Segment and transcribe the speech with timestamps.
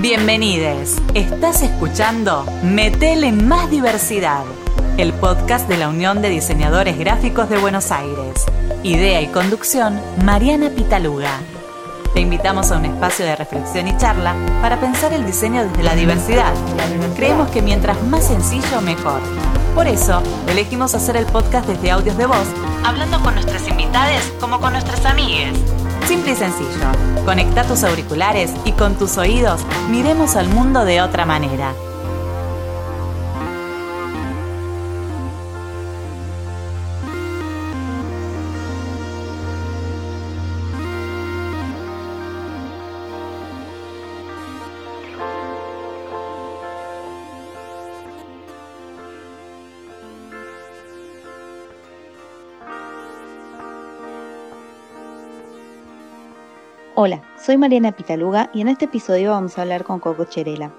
[0.00, 0.96] Bienvenides.
[1.14, 4.44] Estás escuchando Metele Más Diversidad,
[4.98, 8.44] el podcast de la Unión de Diseñadores Gráficos de Buenos Aires.
[8.82, 11.40] Idea y conducción, Mariana Pitaluga.
[12.12, 15.94] Te invitamos a un espacio de reflexión y charla para pensar el diseño desde la
[15.94, 16.52] diversidad.
[17.16, 19.20] Creemos que mientras más sencillo, mejor.
[19.74, 22.46] Por eso, elegimos hacer el podcast desde audios de voz,
[22.84, 25.54] hablando con nuestras invitadas como con nuestras amigas.
[26.06, 27.24] Simple y sencillo.
[27.24, 29.60] Conecta tus auriculares y con tus oídos
[29.90, 31.74] miremos al mundo de otra manera.
[56.98, 60.74] Hola, soy Mariana Pitaluga y en este episodio vamos a hablar con Coco Cherela.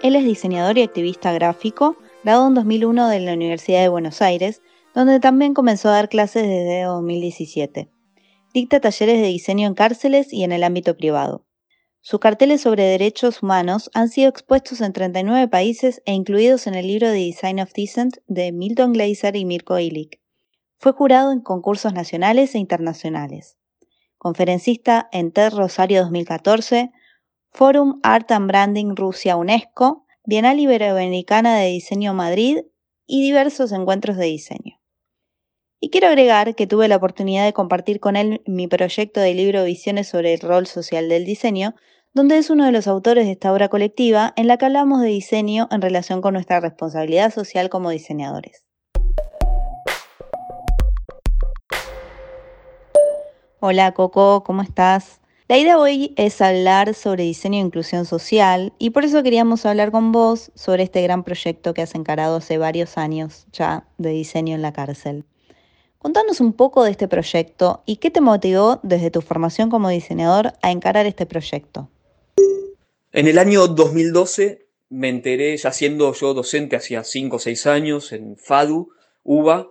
[0.00, 4.62] Él es diseñador y activista gráfico, graduado en 2001 de la Universidad de Buenos Aires,
[4.94, 7.90] donde también comenzó a dar clases desde 2017.
[8.54, 11.44] Dicta talleres de diseño en cárceles y en el ámbito privado.
[12.00, 16.86] Sus carteles sobre derechos humanos han sido expuestos en 39 países e incluidos en el
[16.86, 20.20] libro The Design of Dissent de Milton Glaser y Mirko Illich.
[20.76, 23.57] Fue jurado en concursos nacionales e internacionales
[24.18, 26.90] conferencista en TED Rosario 2014,
[27.50, 32.58] Forum Art and Branding Rusia UNESCO, Bienal Iberoamericana de Diseño Madrid
[33.06, 34.78] y diversos encuentros de diseño.
[35.80, 39.64] Y quiero agregar que tuve la oportunidad de compartir con él mi proyecto de libro
[39.64, 41.74] Visiones sobre el rol social del diseño,
[42.12, 45.08] donde es uno de los autores de esta obra colectiva en la que hablamos de
[45.08, 48.67] diseño en relación con nuestra responsabilidad social como diseñadores.
[53.60, 55.20] Hola Coco, ¿cómo estás?
[55.48, 59.90] La idea hoy es hablar sobre diseño e inclusión social y por eso queríamos hablar
[59.90, 64.54] con vos sobre este gran proyecto que has encarado hace varios años ya de diseño
[64.54, 65.24] en la cárcel.
[65.98, 70.52] Contanos un poco de este proyecto y qué te motivó desde tu formación como diseñador
[70.62, 71.88] a encarar este proyecto.
[73.10, 78.12] En el año 2012 me enteré, ya siendo yo docente hacía 5 o 6 años
[78.12, 78.90] en FADU,
[79.24, 79.66] UBA,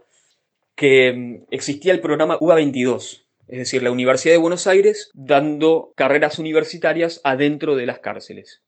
[0.76, 5.94] que mm, existía el programa UBA 22, es decir, la Universidad de Buenos Aires dando
[5.96, 8.62] carreras universitarias adentro de las cárceles.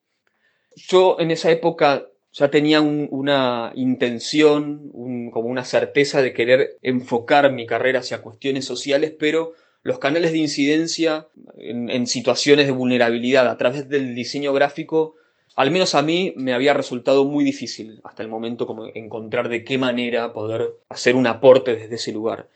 [0.76, 4.90] Yo en esa época ya tenía una intención,
[5.32, 10.38] como una certeza de querer enfocar mi carrera hacia cuestiones sociales, pero los canales de
[10.38, 15.16] incidencia en, en, situaciones de vulnerabilidad a través del diseño gráfico,
[15.56, 19.64] al menos a mí me había resultado muy difícil hasta el momento como encontrar de
[19.64, 22.48] qué manera poder hacer un aporte desde ese lugar.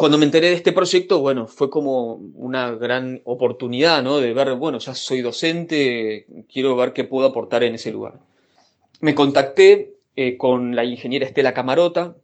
[0.00, 4.18] Cuando me enteré de este proyecto, bueno, fue como una gran oportunidad, ¿no?
[4.18, 8.18] De ver, bueno, ya soy docente, quiero ver qué puedo aportar en ese lugar.
[9.00, 12.16] Me contacté eh, con la ingeniera Estela Camarota,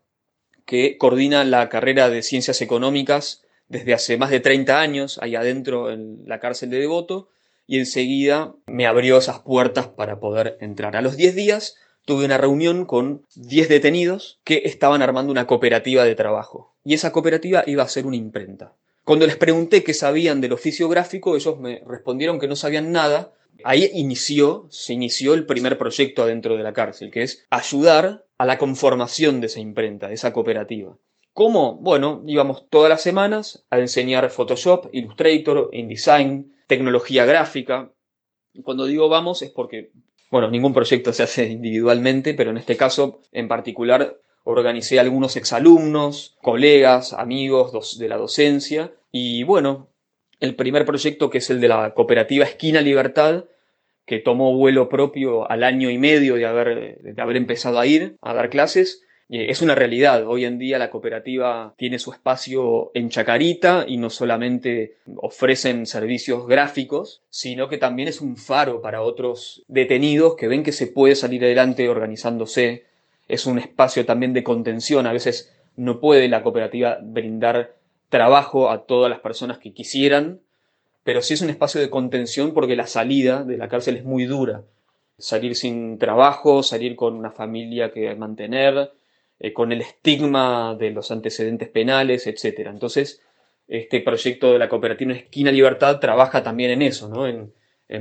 [0.64, 5.90] que coordina la carrera de Ciencias Económicas desde hace más de 30 años, ahí adentro
[5.90, 7.28] en la cárcel de Devoto,
[7.66, 10.96] y enseguida me abrió esas puertas para poder entrar.
[10.96, 11.76] A los 10 días
[12.06, 16.74] tuve una reunión con 10 detenidos que estaban armando una cooperativa de trabajo.
[16.84, 18.72] Y esa cooperativa iba a ser una imprenta.
[19.04, 23.34] Cuando les pregunté qué sabían del oficio gráfico, ellos me respondieron que no sabían nada.
[23.64, 28.46] Ahí inició, se inició el primer proyecto adentro de la cárcel, que es ayudar a
[28.46, 30.96] la conformación de esa imprenta, de esa cooperativa.
[31.32, 31.74] ¿Cómo?
[31.74, 37.92] Bueno, íbamos todas las semanas a enseñar Photoshop, Illustrator, InDesign, tecnología gráfica.
[38.62, 39.90] Cuando digo vamos es porque
[40.30, 46.36] bueno, ningún proyecto se hace individualmente, pero en este caso en particular organicé algunos exalumnos,
[46.40, 48.92] colegas, amigos de la docencia.
[49.10, 49.88] Y bueno,
[50.40, 53.44] el primer proyecto que es el de la cooperativa Esquina Libertad,
[54.04, 58.16] que tomó vuelo propio al año y medio de haber, de haber empezado a ir
[58.20, 60.26] a dar clases, es una realidad.
[60.26, 66.46] Hoy en día la cooperativa tiene su espacio en Chacarita y no solamente ofrecen servicios
[66.46, 71.16] gráficos, sino que también es un faro para otros detenidos que ven que se puede
[71.16, 72.84] salir adelante organizándose.
[73.28, 75.06] Es un espacio también de contención.
[75.06, 77.74] A veces no puede la cooperativa brindar
[78.08, 80.40] trabajo a todas las personas que quisieran,
[81.02, 84.24] pero sí es un espacio de contención porque la salida de la cárcel es muy
[84.24, 84.62] dura.
[85.18, 88.92] Salir sin trabajo, salir con una familia que mantener,
[89.38, 92.66] eh, con el estigma de los antecedentes penales, etc.
[92.66, 93.20] Entonces,
[93.68, 97.26] este proyecto de la cooperativa Esquina Libertad trabaja también en eso, ¿no?
[97.26, 97.52] en,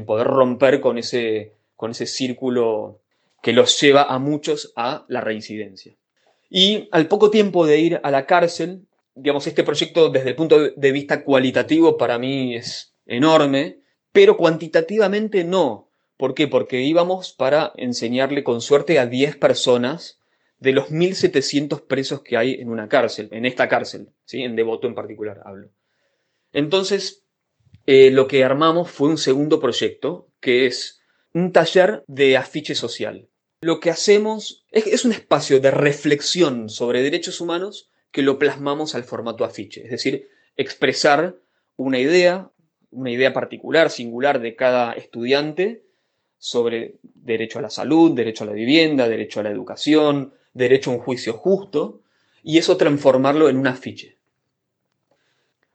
[0.05, 2.99] poder romper con ese, con ese círculo
[3.41, 5.93] que los lleva a muchos a la reincidencia.
[6.49, 8.81] Y al poco tiempo de ir a la cárcel,
[9.13, 13.79] digamos, este proyecto desde el punto de vista cualitativo para mí es enorme,
[14.11, 15.85] pero cuantitativamente no,
[16.17, 16.47] ¿Por qué?
[16.47, 20.19] Porque íbamos para enseñarle con suerte a 10 personas
[20.59, 24.41] de los 1.700 presos que hay en una cárcel, en esta cárcel, ¿sí?
[24.41, 25.69] en Devoto en particular hablo.
[26.53, 27.25] Entonces,
[27.85, 31.01] eh, lo que armamos fue un segundo proyecto, que es
[31.33, 33.29] un taller de afiche social.
[33.61, 38.95] Lo que hacemos es, es un espacio de reflexión sobre derechos humanos que lo plasmamos
[38.95, 41.35] al formato afiche, es decir, expresar
[41.75, 42.51] una idea,
[42.91, 45.83] una idea particular, singular de cada estudiante
[46.37, 50.95] sobre derecho a la salud, derecho a la vivienda, derecho a la educación, derecho a
[50.95, 52.01] un juicio justo,
[52.41, 54.17] y eso transformarlo en un afiche.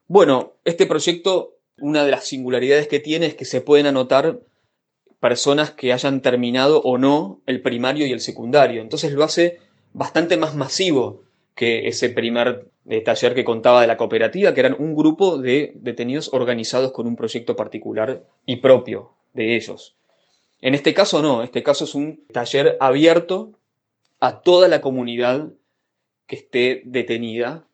[0.09, 4.41] Bueno, este proyecto, una de las singularidades que tiene es que se pueden anotar
[5.21, 8.81] personas que hayan terminado o no el primario y el secundario.
[8.81, 9.59] Entonces lo hace
[9.93, 11.23] bastante más masivo
[11.55, 15.73] que ese primer eh, taller que contaba de la cooperativa, que eran un grupo de
[15.77, 19.97] detenidos organizados con un proyecto particular y propio de ellos.
[20.63, 23.53] En este caso no, este caso es un taller abierto
[24.21, 25.49] a toda la comunidad
[26.27, 27.65] que esté detenida.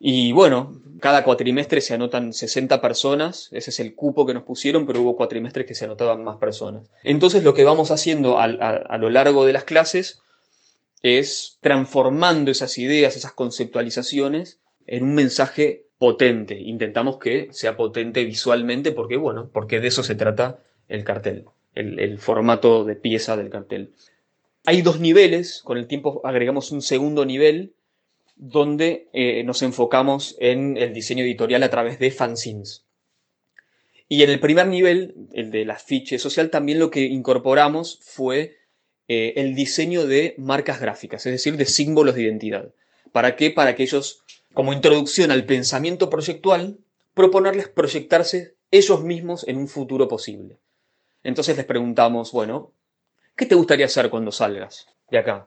[0.00, 4.86] Y bueno, cada cuatrimestre se anotan 60 personas, ese es el cupo que nos pusieron,
[4.86, 6.90] pero hubo cuatrimestres que se anotaban más personas.
[7.04, 10.20] Entonces lo que vamos haciendo a, lo largo de las clases
[11.02, 16.58] es transformando esas ideas, esas conceptualizaciones en un mensaje potente.
[16.58, 20.58] Intentamos que sea potente visualmente porque, bueno, porque de eso se trata
[20.88, 21.44] el cartel,
[21.74, 23.92] el formato de pieza del cartel.
[24.66, 27.74] Hay dos niveles, con el tiempo agregamos un segundo nivel,
[28.34, 32.84] donde eh, nos enfocamos en el diseño editorial a través de fanzines.
[34.08, 38.56] Y en el primer nivel, el de la social, también lo que incorporamos fue
[39.06, 42.72] eh, el diseño de marcas gráficas, es decir, de símbolos de identidad.
[43.12, 43.52] ¿Para qué?
[43.52, 46.78] Para que ellos, como introducción al pensamiento proyectual,
[47.14, 50.58] proponerles proyectarse ellos mismos en un futuro posible.
[51.22, 52.72] Entonces les preguntamos, bueno,
[53.36, 55.46] ¿Qué te gustaría hacer cuando salgas de acá?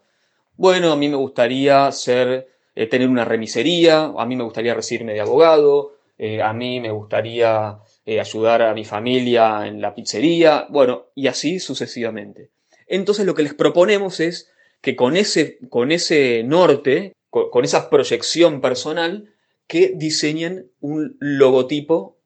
[0.55, 5.21] Bueno, a mí me gustaría eh, tener una remisería, a mí me gustaría recibirme de
[5.21, 11.07] abogado, eh, a mí me gustaría eh, ayudar a mi familia en la pizzería, bueno,
[11.15, 12.51] y así sucesivamente.
[12.85, 14.51] Entonces lo que les proponemos es
[14.81, 19.33] que con ese, con ese norte, con, esa proyección personal,
[19.65, 22.19] que diseñen un logotipo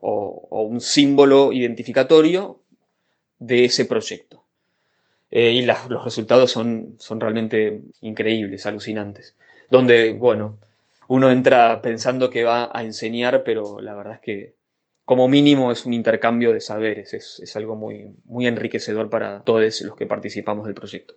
[0.00, 2.60] o un símbolo identificatorio
[3.40, 4.41] de ese proyecto.
[5.34, 9.34] Eh, y los resultados son, son realmente increíbles, alucinantes.
[9.70, 10.58] Donde, bueno,
[11.08, 14.54] uno entra pensando que va a enseñar, pero la verdad es que
[15.06, 19.96] como mínimo es un intercambio de saberes, es, algo muy, muy enriquecedor para todos los
[19.96, 21.14] que participamos del proyecto.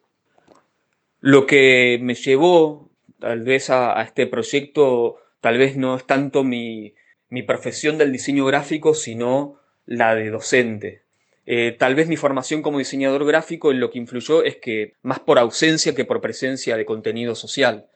[1.19, 2.89] Lo que me llevó
[3.19, 6.93] tal vez a, este proyecto, tal vez no es tanto mi,
[7.29, 11.04] mi profesión del diseño gráfico, sino la de docente.
[11.45, 15.19] Eh, tal vez mi formación como diseñador gráfico en lo que influyó es que más
[15.19, 17.87] por ausencia que por presencia de contenido social.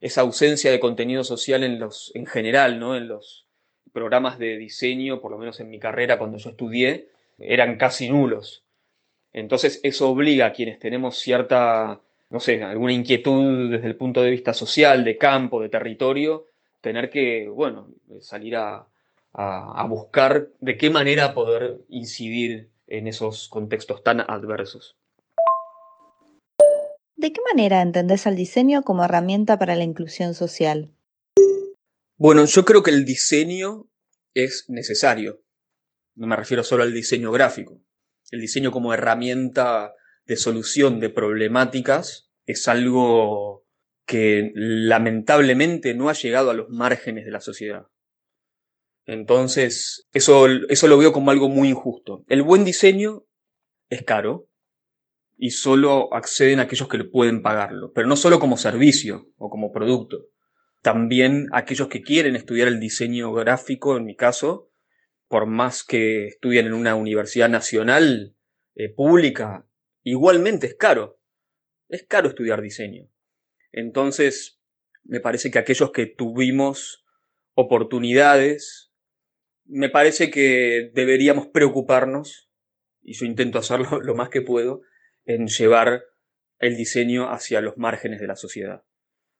[0.00, 2.96] Esa ausencia de contenido social en los, en general, ¿no?
[2.96, 3.46] En los
[3.92, 7.08] programas de diseño, por lo menos en mi carrera cuando yo estudié,
[7.38, 8.64] eran casi nulos.
[9.32, 14.30] Entonces eso obliga a quienes tenemos cierta, no sé, alguna inquietud desde el punto de
[14.30, 16.46] vista social, de campo, de territorio,
[16.80, 17.88] tener que, bueno,
[18.20, 18.86] salir a,
[19.32, 24.98] a buscar de qué manera poder incidir en esos contextos tan adversos.
[27.16, 30.94] ¿De qué manera entendés al diseño como herramienta para la inclusión social?
[32.18, 33.88] Bueno, yo creo que el diseño
[34.34, 35.42] es necesario.
[36.14, 37.80] No me refiero solo al diseño gráfico.
[38.30, 39.94] El diseño como herramienta
[40.26, 43.64] de solución de problemáticas es algo
[44.04, 47.86] que lamentablemente no ha llegado a los márgenes de la sociedad.
[49.06, 52.24] Entonces, eso, eso lo veo como algo muy injusto.
[52.28, 53.24] El buen diseño
[53.88, 54.48] es caro
[55.36, 59.72] y solo acceden aquellos que le pueden pagarlo, pero no solo como servicio o como
[59.72, 60.26] producto.
[60.82, 64.70] También aquellos que quieren estudiar el diseño gráfico, en mi caso,
[65.28, 68.36] por más que estudien en una universidad nacional
[68.74, 69.66] eh, pública,
[70.02, 71.20] igualmente es caro.
[71.88, 73.08] Es caro estudiar diseño.
[73.72, 74.60] Entonces,
[75.04, 77.04] me parece que aquellos que tuvimos
[77.54, 78.91] oportunidades
[79.72, 82.50] me parece que deberíamos preocuparnos,
[83.00, 84.82] y yo intento hacerlo lo más que puedo,
[85.24, 86.04] en llevar
[86.58, 88.84] el diseño hacia los márgenes de la sociedad,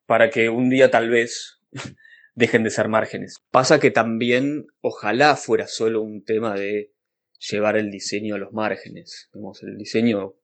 [0.07, 1.61] para que un día tal vez
[2.35, 3.45] dejen de ser márgenes.
[3.51, 6.93] Pasa que también ojalá fuera solo un tema de
[7.51, 9.31] llevar el diseño a los márgenes,
[9.63, 10.35] el diseño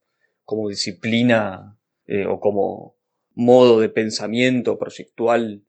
[0.44, 2.96] como disciplina eh, o como
[3.34, 5.64] modo de pensamiento proyectual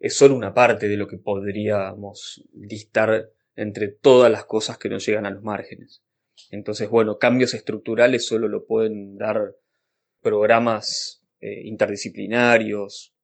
[0.00, 5.06] es solo una parte de lo que podríamos listar entre todas las cosas que nos
[5.06, 6.02] llegan a los márgenes.
[6.50, 9.54] Entonces, bueno, cambios estructurales solo lo pueden dar
[10.22, 13.14] programas eh, interdisciplinarios,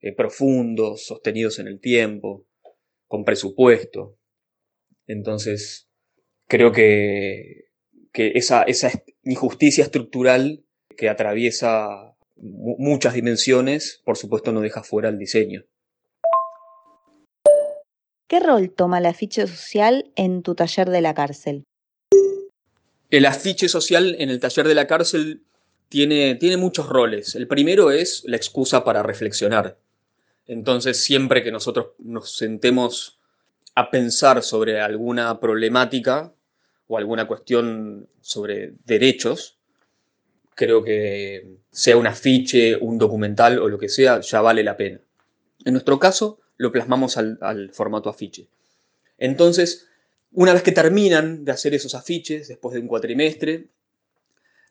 [0.00, 2.46] eh, profundos, sostenidos en el tiempo,
[3.06, 4.18] con presupuesto.
[5.06, 5.88] Entonces,
[6.46, 7.70] creo que,
[8.12, 8.90] que esa, esa
[9.22, 10.66] injusticia estructural
[10.98, 15.64] que atraviesa muchas dimensiones, por supuesto no deja fuera el diseño.
[18.28, 21.64] ¿Qué rol toma el afiche social en tu taller de la cárcel?
[23.08, 25.44] El afiche social en el taller de la cárcel
[25.88, 27.36] tiene, tiene muchos roles.
[27.36, 29.78] El primero es la excusa para reflexionar.
[30.48, 33.20] Entonces, siempre que nosotros nos sentemos
[33.76, 36.34] a pensar sobre alguna problemática
[36.88, 39.56] o alguna cuestión sobre derechos,
[40.56, 45.00] creo que sea un afiche, un documental o lo que sea, ya vale la pena.
[45.64, 48.48] En nuestro caso, lo plasmamos al, formato afiche.
[49.18, 49.86] Entonces,
[50.32, 53.68] una vez que terminan de hacer esos afiches, después de un cuatrimestre,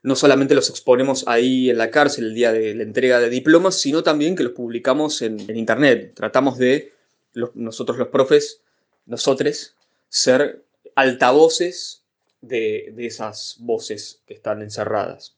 [0.03, 3.75] no solamente los exponemos ahí en la cárcel el día de la entrega de diplomas,
[3.75, 6.13] sino también que los publicamos en, internet.
[6.15, 6.93] Tratamos de,
[7.55, 8.61] nosotros los profes,
[9.05, 9.75] nosotros,
[10.09, 10.63] ser
[10.95, 12.03] altavoces
[12.41, 15.34] de, de esas voces que están encerradas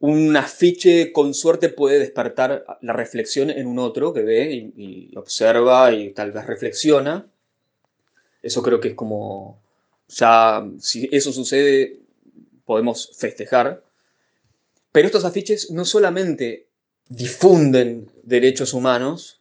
[0.00, 5.92] un afiche con suerte puede despertar la reflexión en un otro que ve y, observa
[5.92, 7.26] y tal vez reflexiona.
[8.42, 9.60] Eso creo que es como,
[10.08, 11.98] ya, si eso sucede,
[12.64, 13.82] podemos festejar.
[14.92, 16.66] Pero estos afiches no solamente
[17.08, 19.40] difunden derechos humanos,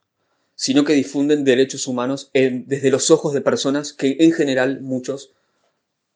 [0.55, 5.33] sino que difunden derechos humanos desde los ojos de personas que en general muchos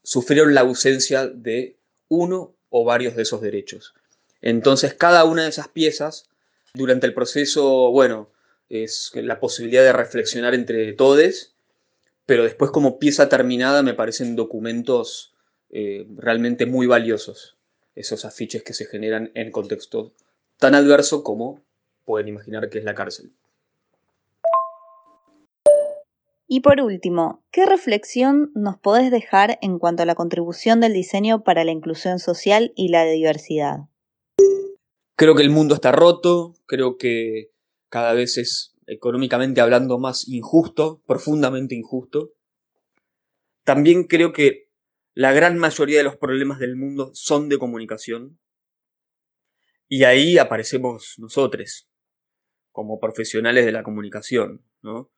[0.01, 1.77] sufrieron la ausencia de
[2.09, 3.93] uno o varios de esos derechos.
[4.41, 6.29] Entonces, cada una de esas piezas,
[6.73, 8.29] durante el proceso, bueno,
[8.69, 11.53] es la posibilidad de reflexionar entre todos,
[12.25, 15.33] pero después como pieza terminada me parecen documentos
[15.69, 17.57] eh, realmente muy valiosos,
[17.95, 20.13] esos afiches que se generan en contexto
[20.57, 21.61] tan adverso como
[22.05, 23.31] pueden imaginar que es la cárcel.
[26.47, 31.43] Y por último, ¿qué reflexión nos podés dejar en cuanto a la contribución del diseño
[31.43, 33.90] para la inclusión social y la diversidad?
[35.15, 37.51] Creo que el mundo está roto, creo que
[37.89, 42.33] cada vez es económicamente hablando más injusto, profundamente injusto.
[43.63, 44.69] También creo que
[45.13, 48.39] la gran mayoría de los problemas del mundo son de comunicación.
[49.87, 51.89] Y ahí aparecemos nosotros,
[52.71, 55.11] como profesionales de la comunicación, ¿no?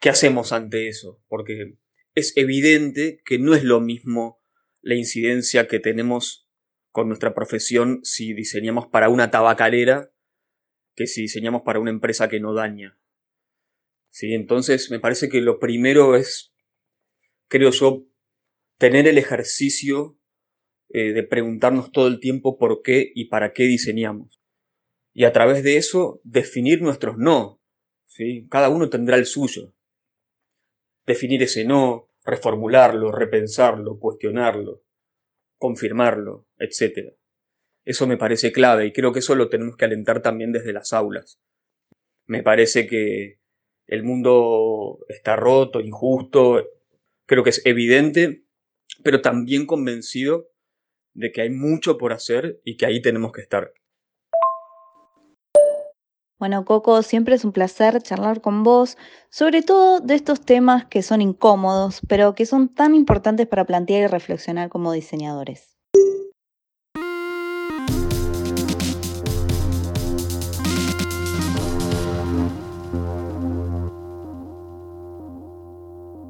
[0.00, 1.22] ¿Qué hacemos ante eso?
[1.28, 1.78] Porque
[2.14, 4.42] es evidente que no es lo mismo
[4.82, 6.43] la incidencia que tenemos
[6.94, 10.12] con nuestra profesión si diseñamos para una tabacalera
[10.94, 12.96] que si diseñamos para una empresa que no daña.
[14.10, 14.32] ¿Sí?
[14.32, 16.54] Entonces me parece que lo primero es,
[17.48, 18.06] creo yo,
[18.78, 20.20] tener el ejercicio
[20.88, 24.40] eh, de preguntarnos todo el tiempo por qué y para qué diseñamos.
[25.12, 27.60] Y a través de eso definir nuestros no.
[28.06, 28.46] ¿sí?
[28.48, 29.74] Cada uno tendrá el suyo.
[31.06, 34.84] Definir ese no, reformularlo, repensarlo, cuestionarlo
[35.64, 37.14] confirmarlo, etc.
[37.86, 40.92] Eso me parece clave y creo que eso lo tenemos que alentar también desde las
[40.92, 41.40] aulas.
[42.26, 43.38] Me parece que
[43.86, 46.68] el mundo está roto, injusto,
[47.24, 48.44] creo que es evidente,
[49.02, 50.50] pero también convencido
[51.14, 53.72] de que hay mucho por hacer y que ahí tenemos que estar.
[56.44, 58.98] Bueno, Coco, siempre es un placer charlar con vos,
[59.30, 64.02] sobre todo de estos temas que son incómodos, pero que son tan importantes para plantear
[64.02, 65.78] y reflexionar como diseñadores.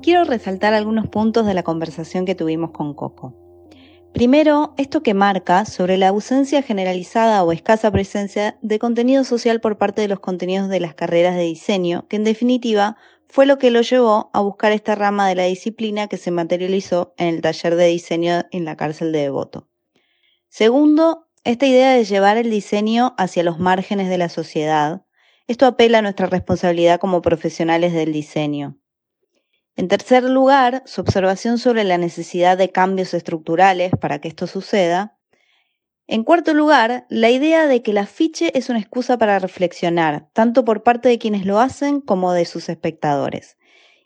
[0.00, 3.43] Quiero resaltar algunos puntos de la conversación que tuvimos con Coco.
[4.14, 9.76] Primero, esto que marca sobre la ausencia generalizada o escasa presencia de contenido social por
[9.76, 13.72] parte de los contenidos de las carreras de diseño, que en definitiva fue lo que
[13.72, 17.74] lo llevó a buscar esta rama de la disciplina que se materializó en el taller
[17.74, 19.68] de diseño en la cárcel de Devoto.
[20.48, 25.04] Segundo, esta idea de llevar el diseño hacia los márgenes de la sociedad.
[25.48, 28.78] Esto apela a nuestra responsabilidad como profesionales del diseño.
[29.76, 35.18] En tercer lugar, su observación sobre la necesidad de cambios estructurales para que esto suceda.
[36.06, 40.64] En cuarto lugar, la idea de que el afiche es una excusa para reflexionar, tanto
[40.64, 43.56] por parte de quienes lo hacen como de sus espectadores.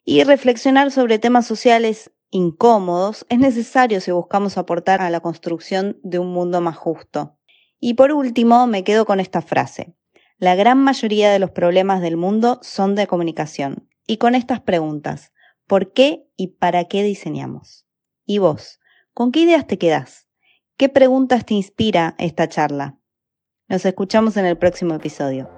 [0.05, 6.19] Y reflexionar sobre temas sociales incómodos es necesario si buscamos aportar a la construcción de
[6.19, 7.37] un mundo más justo.
[7.79, 9.95] Y por último, me quedo con esta frase.
[10.39, 13.89] La gran mayoría de los problemas del mundo son de comunicación.
[14.07, 15.33] Y con estas preguntas.
[15.69, 17.85] ¿Por qué y para qué diseñamos?
[18.25, 18.81] ¿Y vos?
[19.13, 20.27] ¿Con qué ideas te quedas?
[20.79, 22.97] ¿Qué preguntas te inspira esta charla?
[23.69, 25.51] Nos escuchamos en el próximo episodio.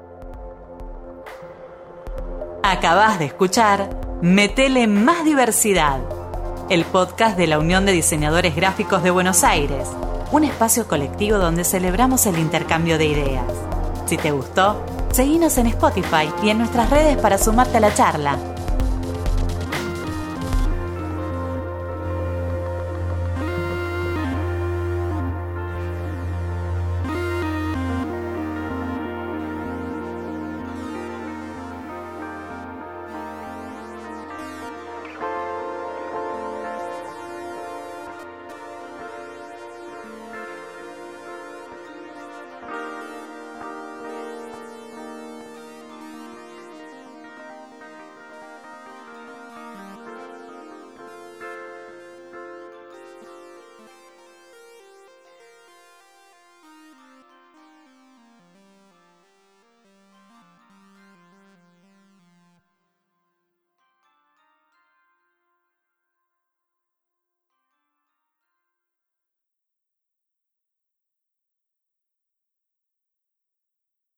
[2.65, 3.89] Acabas de escuchar
[4.21, 6.01] Metele Más Diversidad,
[6.71, 9.89] el podcast de la Unión de Diseñadores Gráficos de Buenos Aires,
[10.33, 13.47] un espacio colectivo donde celebramos el intercambio de ideas.
[14.07, 18.60] Si te gustó, seguinos en Spotify y en nuestras redes para sumarte a la charla.